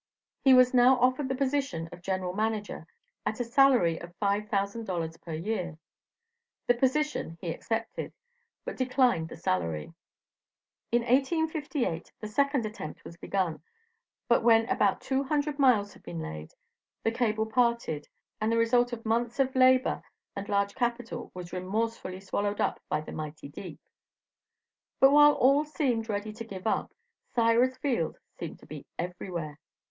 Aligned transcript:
He 0.43 0.55
was 0.55 0.73
now 0.73 0.95
offered 0.99 1.29
the 1.29 1.35
position 1.35 1.87
of 1.91 2.01
General 2.01 2.33
Manager, 2.33 2.87
at 3.23 3.39
a 3.39 3.43
salary 3.43 4.01
of 4.01 4.15
$5,000 4.19 5.21
per 5.21 5.33
year. 5.33 5.77
The 6.65 6.73
position 6.73 7.37
he 7.39 7.53
accepted, 7.53 8.11
but 8.65 8.77
declined 8.77 9.29
the 9.29 9.37
salary. 9.37 9.93
In 10.91 11.03
1858 11.03 12.11
the 12.19 12.27
second 12.27 12.65
attempt 12.65 13.03
was 13.05 13.15
begun, 13.15 13.61
but 14.27 14.41
when 14.43 14.67
about 14.69 15.01
two 15.01 15.21
hundred 15.21 15.59
miles 15.59 15.93
had 15.93 16.01
been 16.01 16.19
laid, 16.19 16.51
the 17.03 17.11
cable 17.11 17.45
parted, 17.45 18.07
and 18.41 18.51
the 18.51 18.57
result 18.57 18.91
of 18.93 19.05
months 19.05 19.39
of 19.39 19.53
labor 19.55 20.01
and 20.35 20.49
large 20.49 20.73
capital 20.73 21.29
was 21.35 21.53
remorsefully 21.53 22.19
swallowed 22.21 22.59
up 22.59 22.79
by 22.89 23.01
the 23.01 23.11
mighty 23.11 23.49
deep. 23.49 23.79
But 24.99 25.11
while 25.11 25.33
all 25.33 25.63
seemed 25.63 26.09
ready 26.09 26.33
to 26.33 26.43
give 26.43 26.65
up, 26.65 26.91
Cyrus 27.35 27.77
Field 27.77 28.17
seemed 28.39 28.57
to 28.57 28.65
be 28.65 28.87
everywhere. 28.97 29.59